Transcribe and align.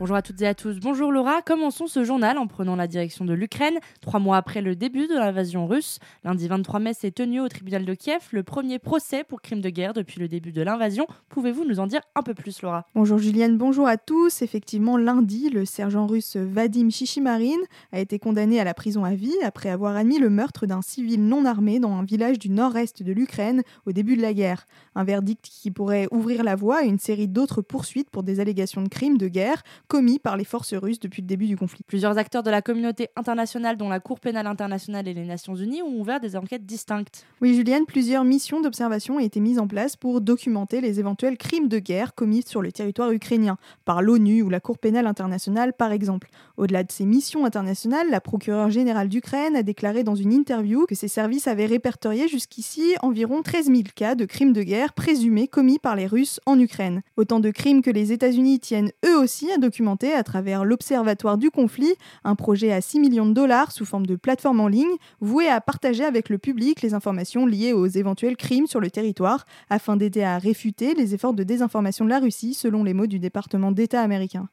Bonjour 0.00 0.16
à 0.16 0.22
toutes 0.22 0.40
et 0.40 0.46
à 0.46 0.54
tous. 0.54 0.80
Bonjour 0.80 1.12
Laura. 1.12 1.42
Commençons 1.42 1.86
ce 1.86 2.04
journal 2.04 2.38
en 2.38 2.46
prenant 2.46 2.74
la 2.74 2.86
direction 2.86 3.26
de 3.26 3.34
l'Ukraine. 3.34 3.74
Trois 4.00 4.18
mois 4.18 4.38
après 4.38 4.62
le 4.62 4.74
début 4.74 5.06
de 5.06 5.12
l'invasion 5.12 5.66
russe, 5.66 5.98
lundi 6.24 6.48
23 6.48 6.80
mai 6.80 6.94
s'est 6.94 7.10
tenu 7.10 7.38
au 7.38 7.48
tribunal 7.48 7.84
de 7.84 7.92
Kiev 7.92 8.22
le 8.30 8.42
premier 8.42 8.78
procès 8.78 9.24
pour 9.24 9.42
crime 9.42 9.60
de 9.60 9.68
guerre 9.68 9.92
depuis 9.92 10.18
le 10.18 10.26
début 10.26 10.52
de 10.52 10.62
l'invasion. 10.62 11.06
Pouvez-vous 11.28 11.66
nous 11.66 11.80
en 11.80 11.86
dire 11.86 12.00
un 12.14 12.22
peu 12.22 12.32
plus, 12.32 12.62
Laura? 12.62 12.86
Bonjour 12.94 13.18
Julienne, 13.18 13.58
bonjour 13.58 13.86
à 13.86 13.98
tous. 13.98 14.40
Effectivement, 14.40 14.96
lundi, 14.96 15.50
le 15.50 15.66
sergent 15.66 16.06
russe 16.06 16.36
Vadim 16.36 16.88
Shishimarin 16.88 17.60
a 17.92 18.00
été 18.00 18.18
condamné 18.18 18.58
à 18.58 18.64
la 18.64 18.72
prison 18.72 19.04
à 19.04 19.12
vie 19.12 19.36
après 19.44 19.68
avoir 19.68 19.96
admis 19.96 20.18
le 20.18 20.30
meurtre 20.30 20.64
d'un 20.64 20.80
civil 20.80 21.28
non 21.28 21.44
armé 21.44 21.78
dans 21.78 21.92
un 21.92 22.04
village 22.04 22.38
du 22.38 22.48
nord-est 22.48 23.02
de 23.02 23.12
l'Ukraine 23.12 23.60
au 23.84 23.92
début 23.92 24.16
de 24.16 24.22
la 24.22 24.32
guerre. 24.32 24.64
Un 24.94 25.04
verdict 25.04 25.44
qui 25.44 25.70
pourrait 25.70 26.08
ouvrir 26.10 26.42
la 26.42 26.56
voie 26.56 26.78
à 26.78 26.84
une 26.84 26.98
série 26.98 27.28
d'autres 27.28 27.60
poursuites 27.60 28.08
pour 28.08 28.22
des 28.22 28.40
allégations 28.40 28.80
de 28.80 28.88
crimes 28.88 29.18
de 29.18 29.28
guerre 29.28 29.62
commis 29.90 30.20
par 30.20 30.36
les 30.36 30.44
forces 30.44 30.72
russes 30.72 31.00
depuis 31.00 31.20
le 31.20 31.26
début 31.26 31.48
du 31.48 31.56
conflit. 31.56 31.80
Plusieurs 31.84 32.16
acteurs 32.16 32.44
de 32.44 32.50
la 32.50 32.62
communauté 32.62 33.08
internationale, 33.16 33.76
dont 33.76 33.88
la 33.88 33.98
Cour 33.98 34.20
pénale 34.20 34.46
internationale 34.46 35.08
et 35.08 35.14
les 35.14 35.24
Nations 35.24 35.56
unies, 35.56 35.82
ont 35.82 35.98
ouvert 35.98 36.20
des 36.20 36.36
enquêtes 36.36 36.64
distinctes. 36.64 37.26
Oui, 37.40 37.56
Julienne, 37.56 37.86
plusieurs 37.86 38.22
missions 38.22 38.60
d'observation 38.60 39.16
ont 39.16 39.18
été 39.18 39.40
mises 39.40 39.58
en 39.58 39.66
place 39.66 39.96
pour 39.96 40.20
documenter 40.20 40.80
les 40.80 41.00
éventuels 41.00 41.36
crimes 41.36 41.66
de 41.66 41.80
guerre 41.80 42.14
commis 42.14 42.44
sur 42.46 42.62
le 42.62 42.70
territoire 42.70 43.10
ukrainien, 43.10 43.58
par 43.84 44.00
l'ONU 44.00 44.42
ou 44.42 44.48
la 44.48 44.60
Cour 44.60 44.78
pénale 44.78 45.08
internationale 45.08 45.72
par 45.72 45.90
exemple. 45.90 46.30
Au-delà 46.56 46.84
de 46.84 46.92
ces 46.92 47.04
missions 47.04 47.44
internationales, 47.44 48.06
la 48.10 48.20
procureure 48.20 48.70
générale 48.70 49.08
d'Ukraine 49.08 49.56
a 49.56 49.64
déclaré 49.64 50.04
dans 50.04 50.14
une 50.14 50.32
interview 50.32 50.86
que 50.86 50.94
ses 50.94 51.08
services 51.08 51.48
avaient 51.48 51.66
répertorié 51.66 52.28
jusqu'ici 52.28 52.94
environ 53.02 53.42
13 53.42 53.66
000 53.66 53.80
cas 53.96 54.14
de 54.14 54.24
crimes 54.24 54.52
de 54.52 54.62
guerre 54.62 54.92
présumés 54.92 55.48
commis 55.48 55.80
par 55.80 55.96
les 55.96 56.06
Russes 56.06 56.38
en 56.46 56.60
Ukraine. 56.60 57.02
Autant 57.16 57.40
de 57.40 57.50
crimes 57.50 57.82
que 57.82 57.90
les 57.90 58.12
États-Unis 58.12 58.60
tiennent 58.60 58.92
eux 59.04 59.18
aussi 59.18 59.50
à 59.50 59.58
documenter 59.58 59.79
à 60.14 60.22
travers 60.22 60.64
l'Observatoire 60.64 61.38
du 61.38 61.50
conflit, 61.50 61.94
un 62.24 62.34
projet 62.34 62.70
à 62.70 62.80
6 62.80 63.00
millions 63.00 63.26
de 63.26 63.32
dollars 63.32 63.72
sous 63.72 63.86
forme 63.86 64.06
de 64.06 64.16
plateforme 64.16 64.60
en 64.60 64.68
ligne, 64.68 64.96
voué 65.20 65.48
à 65.48 65.60
partager 65.60 66.04
avec 66.04 66.28
le 66.28 66.38
public 66.38 66.82
les 66.82 66.92
informations 66.92 67.46
liées 67.46 67.72
aux 67.72 67.86
éventuels 67.86 68.36
crimes 68.36 68.66
sur 68.66 68.80
le 68.80 68.90
territoire, 68.90 69.46
afin 69.70 69.96
d'aider 69.96 70.22
à 70.22 70.38
réfuter 70.38 70.94
les 70.94 71.14
efforts 71.14 71.34
de 71.34 71.44
désinformation 71.44 72.04
de 72.04 72.10
la 72.10 72.20
Russie, 72.20 72.54
selon 72.54 72.84
les 72.84 72.94
mots 72.94 73.06
du 73.06 73.18
département 73.18 73.72
d'État 73.72 74.02
américain. 74.02 74.48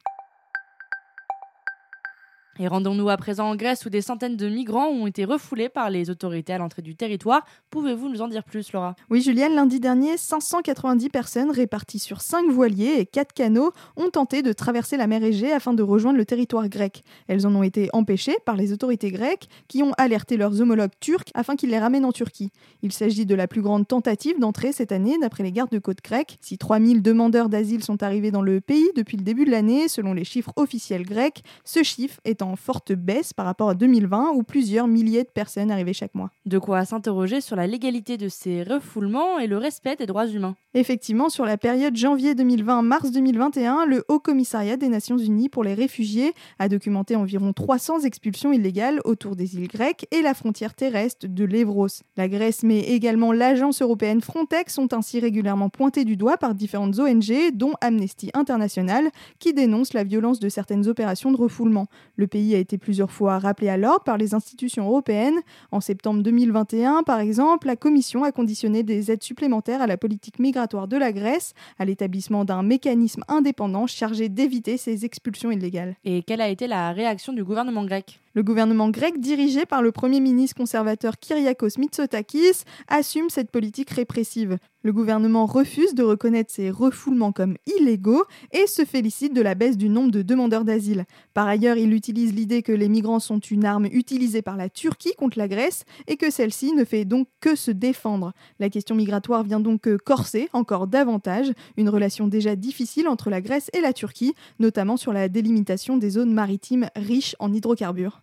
Et 2.60 2.66
rendons-nous 2.66 3.08
à 3.08 3.16
présent 3.16 3.50
en 3.50 3.54
Grèce 3.54 3.86
où 3.86 3.88
des 3.88 4.02
centaines 4.02 4.36
de 4.36 4.48
migrants 4.48 4.88
ont 4.88 5.06
été 5.06 5.24
refoulés 5.24 5.68
par 5.68 5.90
les 5.90 6.10
autorités 6.10 6.52
à 6.52 6.58
l'entrée 6.58 6.82
du 6.82 6.96
territoire. 6.96 7.44
Pouvez-vous 7.70 8.08
nous 8.08 8.20
en 8.20 8.26
dire 8.26 8.42
plus, 8.42 8.72
Laura? 8.72 8.96
Oui, 9.10 9.22
Julienne, 9.22 9.54
lundi 9.54 9.78
dernier, 9.78 10.16
590 10.16 11.08
personnes 11.08 11.52
réparties 11.52 12.00
sur 12.00 12.20
5 12.20 12.50
voiliers 12.50 12.96
et 12.98 13.06
4 13.06 13.32
canots 13.32 13.70
ont 13.96 14.10
tenté 14.10 14.42
de 14.42 14.52
traverser 14.52 14.96
la 14.96 15.06
mer 15.06 15.22
Égée 15.22 15.52
afin 15.52 15.72
de 15.72 15.84
rejoindre 15.84 16.18
le 16.18 16.24
territoire 16.24 16.68
grec. 16.68 17.04
Elles 17.28 17.46
en 17.46 17.54
ont 17.54 17.62
été 17.62 17.90
empêchées 17.92 18.36
par 18.44 18.56
les 18.56 18.72
autorités 18.72 19.12
grecques 19.12 19.46
qui 19.68 19.84
ont 19.84 19.92
alerté 19.96 20.36
leurs 20.36 20.60
homologues 20.60 20.90
turcs 20.98 21.30
afin 21.34 21.54
qu'ils 21.54 21.70
les 21.70 21.78
ramènent 21.78 22.04
en 22.04 22.12
Turquie. 22.12 22.50
Il 22.82 22.90
s'agit 22.90 23.24
de 23.24 23.36
la 23.36 23.46
plus 23.46 23.62
grande 23.62 23.86
tentative 23.86 24.40
d'entrée 24.40 24.72
cette 24.72 24.90
année 24.90 25.16
d'après 25.20 25.44
les 25.44 25.52
gardes 25.52 25.70
de 25.70 25.78
côte 25.78 26.02
grecques. 26.02 26.38
Si 26.40 26.58
3000 26.58 27.02
demandeurs 27.02 27.48
d'asile 27.48 27.84
sont 27.84 28.02
arrivés 28.02 28.32
dans 28.32 28.42
le 28.42 28.60
pays 28.60 28.90
depuis 28.96 29.16
le 29.16 29.22
début 29.22 29.44
de 29.44 29.52
l'année, 29.52 29.86
selon 29.86 30.12
les 30.12 30.24
chiffres 30.24 30.52
officiels 30.56 31.04
grecs, 31.04 31.44
ce 31.64 31.84
chiffre 31.84 32.18
est 32.24 32.42
en 32.42 32.47
forte 32.56 32.92
baisse 32.92 33.32
par 33.32 33.46
rapport 33.46 33.70
à 33.70 33.74
2020 33.74 34.32
où 34.34 34.42
plusieurs 34.42 34.86
milliers 34.86 35.24
de 35.24 35.28
personnes 35.28 35.70
arrivaient 35.70 35.92
chaque 35.92 36.14
mois. 36.14 36.30
De 36.46 36.58
quoi 36.58 36.84
s'interroger 36.84 37.40
sur 37.40 37.56
la 37.56 37.66
légalité 37.66 38.16
de 38.16 38.28
ces 38.28 38.62
refoulements 38.62 39.38
et 39.38 39.46
le 39.46 39.58
respect 39.58 39.96
des 39.96 40.06
droits 40.06 40.26
humains. 40.26 40.54
Effectivement, 40.74 41.28
sur 41.28 41.44
la 41.44 41.56
période 41.56 41.96
janvier 41.96 42.34
2020-mars 42.34 43.10
2021, 43.10 43.86
le 43.86 44.04
Haut 44.08 44.20
Commissariat 44.20 44.76
des 44.76 44.88
Nations 44.88 45.18
Unies 45.18 45.48
pour 45.48 45.64
les 45.64 45.74
réfugiés 45.74 46.34
a 46.58 46.68
documenté 46.68 47.16
environ 47.16 47.52
300 47.52 48.00
expulsions 48.00 48.52
illégales 48.52 49.00
autour 49.04 49.34
des 49.34 49.56
îles 49.56 49.68
grecques 49.68 50.06
et 50.10 50.22
la 50.22 50.34
frontière 50.34 50.74
terrestre 50.74 51.26
de 51.26 51.44
l'Evros. 51.44 51.88
La 52.16 52.28
Grèce 52.28 52.62
mais 52.62 52.80
également 52.80 53.32
l'agence 53.32 53.82
européenne 53.82 54.20
Frontex 54.20 54.74
sont 54.74 54.92
ainsi 54.94 55.20
régulièrement 55.20 55.68
pointés 55.68 56.04
du 56.04 56.16
doigt 56.16 56.36
par 56.36 56.54
différentes 56.54 56.98
ONG, 56.98 57.52
dont 57.54 57.72
Amnesty 57.80 58.30
International, 58.34 59.08
qui 59.38 59.54
dénoncent 59.54 59.94
la 59.94 60.04
violence 60.04 60.38
de 60.38 60.48
certaines 60.48 60.86
opérations 60.86 61.32
de 61.32 61.36
refoulement. 61.36 61.86
Le 62.16 62.26
pays 62.26 62.37
a 62.54 62.58
été 62.58 62.78
plusieurs 62.78 63.10
fois 63.10 63.38
rappelé 63.38 63.68
à 63.68 63.76
l'ordre 63.76 64.04
par 64.04 64.18
les 64.18 64.34
institutions 64.34 64.86
européennes. 64.86 65.38
En 65.72 65.80
septembre 65.80 66.22
2021, 66.22 67.02
par 67.02 67.20
exemple, 67.20 67.66
la 67.66 67.76
Commission 67.76 68.24
a 68.24 68.32
conditionné 68.32 68.82
des 68.82 69.10
aides 69.10 69.22
supplémentaires 69.22 69.82
à 69.82 69.86
la 69.86 69.96
politique 69.96 70.38
migratoire 70.38 70.88
de 70.88 70.96
la 70.96 71.12
Grèce, 71.12 71.54
à 71.78 71.84
l'établissement 71.84 72.44
d'un 72.44 72.62
mécanisme 72.62 73.24
indépendant 73.28 73.86
chargé 73.86 74.28
d'éviter 74.28 74.76
ces 74.76 75.04
expulsions 75.04 75.50
illégales. 75.50 75.96
Et 76.04 76.22
quelle 76.22 76.40
a 76.40 76.48
été 76.48 76.66
la 76.66 76.92
réaction 76.92 77.32
du 77.32 77.44
gouvernement 77.44 77.84
grec? 77.84 78.20
Le 78.34 78.42
gouvernement 78.42 78.90
grec, 78.90 79.18
dirigé 79.18 79.66
par 79.66 79.82
le 79.82 79.90
Premier 79.90 80.20
ministre 80.20 80.56
conservateur 80.56 81.18
Kyriakos 81.18 81.78
Mitsotakis, 81.78 82.62
assume 82.86 83.30
cette 83.30 83.50
politique 83.50 83.90
répressive. 83.90 84.58
Le 84.84 84.92
gouvernement 84.92 85.44
refuse 85.44 85.92
de 85.96 86.04
reconnaître 86.04 86.52
ces 86.52 86.70
refoulements 86.70 87.32
comme 87.32 87.56
illégaux 87.66 88.24
et 88.52 88.68
se 88.68 88.84
félicite 88.84 89.34
de 89.34 89.40
la 89.40 89.56
baisse 89.56 89.76
du 89.76 89.88
nombre 89.88 90.12
de 90.12 90.22
demandeurs 90.22 90.64
d'asile. 90.64 91.04
Par 91.34 91.48
ailleurs, 91.48 91.76
il 91.76 91.92
utilise 91.92 92.32
l'idée 92.32 92.62
que 92.62 92.70
les 92.70 92.88
migrants 92.88 93.18
sont 93.18 93.40
une 93.40 93.64
arme 93.64 93.86
utilisée 93.86 94.40
par 94.40 94.56
la 94.56 94.68
Turquie 94.68 95.14
contre 95.18 95.36
la 95.36 95.48
Grèce 95.48 95.84
et 96.06 96.16
que 96.16 96.30
celle-ci 96.30 96.74
ne 96.74 96.84
fait 96.84 97.04
donc 97.04 97.26
que 97.40 97.56
se 97.56 97.72
défendre. 97.72 98.32
La 98.60 98.70
question 98.70 98.94
migratoire 98.94 99.42
vient 99.42 99.58
donc 99.58 99.88
corser 100.04 100.48
encore 100.52 100.86
davantage 100.86 101.52
une 101.76 101.88
relation 101.88 102.28
déjà 102.28 102.54
difficile 102.54 103.08
entre 103.08 103.30
la 103.30 103.40
Grèce 103.40 103.70
et 103.72 103.80
la 103.80 103.92
Turquie, 103.92 104.34
notamment 104.60 104.96
sur 104.96 105.12
la 105.12 105.28
délimitation 105.28 105.96
des 105.96 106.10
zones 106.10 106.32
maritimes 106.32 106.88
riches 106.94 107.34
en 107.40 107.52
hydrocarbures. 107.52 108.20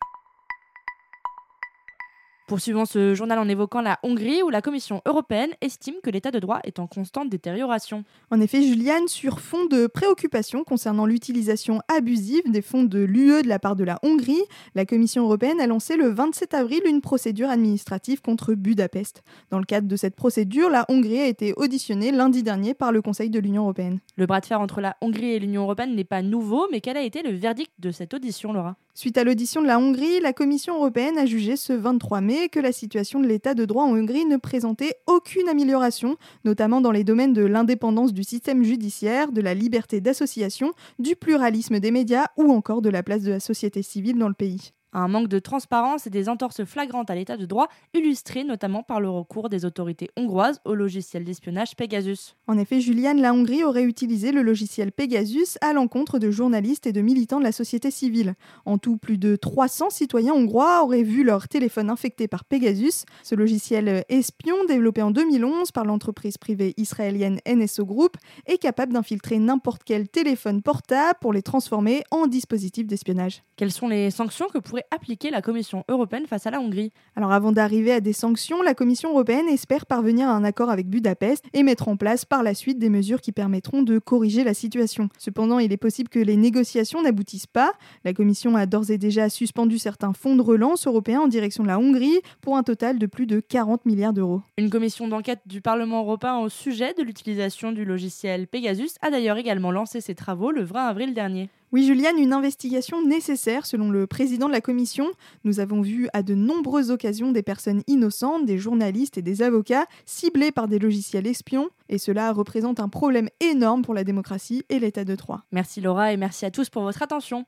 Poursuivons 2.48 2.86
ce 2.86 3.16
journal 3.16 3.40
en 3.40 3.50
évoquant 3.50 3.82
la 3.82 3.98
Hongrie 4.04 4.44
où 4.44 4.52
la 4.52 4.62
Commission 4.62 5.02
européenne 5.08 5.50
estime 5.62 5.96
que 6.04 6.12
l'état 6.12 6.30
de 6.30 6.38
droit 6.38 6.60
est 6.64 6.78
en 6.78 6.86
constante 6.86 7.28
détérioration. 7.28 8.04
En 8.30 8.40
effet, 8.40 8.62
Juliane, 8.62 9.08
sur 9.08 9.40
fond 9.40 9.66
de 9.66 9.88
préoccupation 9.88 10.64
concernant 10.64 11.08
l'utilisation 11.08 11.82
abusive 11.88 12.44
des 12.52 12.62
fonds 12.62 12.84
de 12.84 13.00
l'UE 13.00 13.42
de 13.42 13.48
la 13.48 13.58
part 13.58 13.76
de 13.76 13.84
la 13.84 13.98
Hongrie, 14.04 14.44
la 14.76 14.86
Commission 14.86 15.24
européenne 15.24 15.60
a 15.60 15.66
lancé 15.66 15.98
le 15.98 16.10
27 16.10 16.54
avril 16.54 16.82
une 16.86 17.02
procédure 17.02 17.50
administrative 17.50 18.22
contre 18.22 18.54
Budapest. 18.54 19.24
Dans 19.50 19.58
le 19.58 19.66
cadre 19.66 19.88
de 19.88 19.96
cette 19.96 20.16
procédure, 20.16 20.70
la 20.70 20.86
Hongrie 20.88 21.22
a 21.22 21.26
été 21.26 21.56
auditionnée 21.58 22.12
lundi 22.12 22.44
dernier 22.44 22.76
par 22.76 22.92
le 22.92 23.02
Conseil 23.02 23.32
de 23.32 23.40
l'Union 23.40 23.64
européenne. 23.64 23.98
Le 24.18 24.28
bras 24.28 24.40
de 24.40 24.46
fer 24.46 24.62
entre 24.62 24.82
la 24.82 24.98
Hongrie 25.02 25.32
et 25.32 25.40
l'Union 25.40 25.64
européenne 25.64 25.96
n'est 25.96 26.04
pas 26.04 26.22
nouveau, 26.22 26.68
mais 26.72 26.80
quel 26.80 26.96
a 26.96 27.02
été 27.02 27.24
le 27.24 27.32
verdict 27.32 27.72
de 27.80 27.90
cette 27.90 28.14
audition, 28.14 28.54
Laura? 28.54 28.76
Suite 28.94 29.18
à 29.18 29.26
l'audition 29.26 29.62
de 29.62 29.68
la 29.68 29.78
Hongrie, 29.78 30.22
la 30.22 30.32
Commission 30.32 30.76
européenne 30.76 31.18
a 31.18 31.26
jugé 31.26 31.58
ce 31.58 31.74
23 31.74 32.22
mai 32.22 32.35
que 32.52 32.60
la 32.60 32.72
situation 32.72 33.20
de 33.20 33.28
l'état 33.28 33.54
de 33.54 33.66
droit 33.66 33.84
en 33.84 33.96
Hongrie 33.96 34.26
ne 34.26 34.38
présentait 34.38 34.96
aucune 35.08 35.50
amélioration, 35.50 36.18
notamment 36.44 36.82
dans 36.82 36.92
les 36.92 37.04
domaines 37.04 37.34
de 37.34 37.44
l'indépendance 37.44 38.14
du 38.14 38.24
système 38.24 38.64
judiciaire, 38.64 39.32
de 39.32 39.42
la 39.42 39.54
liberté 39.54 40.02
d'association, 40.02 40.74
du 41.00 41.16
pluralisme 41.16 41.80
des 41.80 41.92
médias 41.92 42.28
ou 42.38 42.52
encore 42.52 42.82
de 42.82 42.90
la 42.90 43.04
place 43.04 43.24
de 43.24 43.32
la 43.32 43.40
société 43.40 43.82
civile 43.82 44.18
dans 44.18 44.28
le 44.28 44.34
pays 44.34 44.72
un 44.96 45.08
manque 45.08 45.28
de 45.28 45.40
transparence 45.40 46.08
et 46.08 46.10
des 46.10 46.30
entorses 46.30 46.64
flagrantes 46.64 47.10
à 47.10 47.16
l'état 47.16 47.38
de 47.38 47.46
droit, 47.46 47.68
illustrées 47.94 48.44
notamment 48.44 48.84
par 48.84 49.02
le 49.02 49.10
recours 49.10 49.50
des 49.50 49.66
autorités 49.66 50.10
hongroises 50.18 50.62
au 50.66 50.74
logiciel 50.74 51.24
d'espionnage 51.24 51.76
Pegasus. 51.76 52.36
En 52.48 52.58
effet, 52.58 52.80
Juliane, 52.80 53.22
la 53.22 53.34
Hongrie 53.34 53.64
aurait 53.64 53.84
utilisé 53.84 54.32
le 54.32 54.42
logiciel 54.42 54.92
Pegasus 54.92 55.58
à 55.62 55.74
l'encontre 55.74 56.18
de 56.18 56.32
journalistes 56.32 56.88
et 56.88 56.94
de 56.94 57.02
militants 57.02 57.40
de 57.40 57.44
la 57.44 57.52
société 57.52 57.92
civile. 57.92 58.36
En 58.66 58.78
tout, 58.78 58.98
plus 58.98 59.18
de 59.18 59.36
300 59.36 59.90
citoyens 59.90 60.34
hongrois 60.34 60.84
auraient 60.84 61.04
vu 61.04 61.24
leur 61.24 61.48
téléphone 61.48 61.90
infecté 61.90 62.28
par 62.28 62.46
Pegasus. 62.46 63.06
Ce 63.24 63.36
logiciel 63.36 64.06
espion, 64.10 64.56
développé 64.66 65.02
en 65.02 65.12
2011 65.12 65.72
par 65.72 65.86
l'entreprise 65.86 66.38
privée 66.38 66.74
israélienne 66.78 67.40
NSO 67.48 67.86
Group, 67.86 68.16
est 68.46 68.58
capable 68.58 68.94
d'infiltrer 68.94 69.40
n'importe 69.40 69.84
quel 69.84 70.08
téléphone 70.08 70.62
portable 70.62 71.20
pour 71.20 71.34
les 71.34 71.42
transformer 71.42 72.04
en 72.12 72.28
dispositif 72.28 72.88
d'espionnage. 72.88 73.44
Quelles 73.58 73.72
sont 73.72 73.88
les 73.88 74.12
sanctions 74.12 74.48
que 74.48 74.60
pourrait 74.60 74.85
appliquer 74.92 75.30
la 75.30 75.42
Commission 75.42 75.84
européenne 75.88 76.26
face 76.28 76.48
à 76.48 76.52
la 76.52 76.60
Hongrie 76.60 76.92
Alors 77.16 77.32
avant 77.32 77.52
d'arriver 77.52 77.92
à 77.92 78.02
des 78.02 78.14
sanctions, 78.14 78.62
la 78.62 78.74
Commission 78.74 79.12
européenne 79.12 79.48
espère 79.48 79.86
parvenir 79.86 80.28
à 80.30 80.34
un 80.34 80.44
accord 80.44 80.70
avec 80.70 80.88
Budapest 80.88 81.44
et 81.54 81.64
mettre 81.64 81.88
en 81.88 81.98
place 81.98 82.26
par 82.26 82.44
la 82.44 82.54
suite 82.54 82.80
des 82.80 82.90
mesures 82.90 83.22
qui 83.22 83.32
permettront 83.32 83.84
de 83.84 84.00
corriger 84.00 84.44
la 84.44 84.54
situation. 84.54 85.10
Cependant, 85.18 85.60
il 85.60 85.72
est 85.72 85.78
possible 85.78 86.10
que 86.10 86.20
les 86.20 86.38
négociations 86.38 87.02
n'aboutissent 87.02 87.48
pas. 87.48 87.74
La 88.04 88.14
Commission 88.14 88.56
a 88.56 88.66
d'ores 88.66 88.92
et 88.92 88.98
déjà 88.98 89.30
suspendu 89.30 89.78
certains 89.78 90.14
fonds 90.14 90.36
de 90.36 90.42
relance 90.42 90.88
européens 90.88 91.22
en 91.22 91.28
direction 91.28 91.64
de 91.64 91.70
la 91.70 91.80
Hongrie 91.80 92.20
pour 92.42 92.58
un 92.58 92.64
total 92.64 93.00
de 93.00 93.06
plus 93.06 93.28
de 93.28 93.40
40 93.40 93.86
milliards 93.86 94.14
d'euros. 94.14 94.42
Une 94.58 94.70
commission 94.70 95.08
d'enquête 95.08 95.42
du 95.46 95.62
Parlement 95.62 96.02
européen 96.02 96.38
au 96.38 96.50
sujet 96.50 96.94
de 96.94 97.04
l'utilisation 97.04 97.72
du 97.72 97.86
logiciel 97.86 98.48
Pegasus 98.48 98.96
a 99.02 99.12
d'ailleurs 99.12 99.38
également 99.38 99.72
lancé 99.72 100.02
ses 100.02 100.16
travaux 100.16 100.52
le 100.52 100.64
20 100.64 100.88
avril 100.88 101.14
dernier. 101.14 101.50
Oui, 101.76 101.86
Juliane, 101.86 102.18
une 102.18 102.32
investigation 102.32 103.06
nécessaire 103.06 103.66
selon 103.66 103.90
le 103.90 104.08
président 104.08 104.48
de 104.48 104.54
la 104.54 104.62
commission. 104.62 105.08
Nous 105.44 105.60
avons 105.60 105.82
vu 105.82 106.08
à 106.14 106.24
de 106.24 106.34
nombreuses 106.34 106.90
occasions 106.90 107.34
des 107.34 107.44
personnes 107.44 107.82
innocentes, 107.88 108.46
des 108.46 108.58
journalistes 108.58 109.18
et 109.18 109.22
des 109.22 109.42
avocats 109.42 109.86
ciblés 110.06 110.54
par 110.54 110.70
des 110.70 110.80
logiciels 110.80 111.28
espions, 111.28 111.70
et 111.90 111.98
cela 111.98 112.32
représente 112.32 112.80
un 112.80 112.88
problème 112.88 113.28
énorme 113.42 113.82
pour 113.82 113.94
la 113.94 114.06
démocratie 114.06 114.64
et 114.70 114.80
l'état 114.80 115.04
de 115.04 115.16
droit. 115.16 115.42
Merci 115.52 115.82
Laura 115.82 116.14
et 116.14 116.18
merci 116.18 116.46
à 116.46 116.50
tous 116.50 116.70
pour 116.70 116.84
votre 116.84 117.04
attention. 117.04 117.44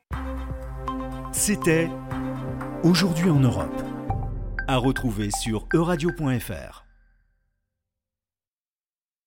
C'était 1.32 1.88
Aujourd'hui 2.82 3.30
en 3.30 3.40
Europe. 3.40 3.82
À 4.66 4.76
retrouver 4.76 5.30
sur 5.40 5.66
euradio.fr. 5.72 6.87